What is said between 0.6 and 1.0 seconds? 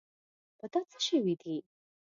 تا څه